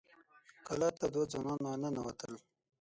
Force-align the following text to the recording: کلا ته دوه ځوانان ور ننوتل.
کلا 0.67 0.89
ته 0.99 1.05
دوه 1.13 1.25
ځوانان 1.31 1.61
ور 1.65 1.77
ننوتل. 1.81 2.33